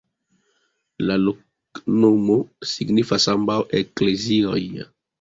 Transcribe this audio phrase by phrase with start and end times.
[1.09, 2.39] La loknomo
[2.73, 4.61] signifas: ambaŭ eklezioj.